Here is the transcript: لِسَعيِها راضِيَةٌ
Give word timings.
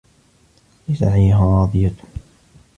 لِسَعيِها 0.89 1.45
راضِيَةٌ 1.45 1.91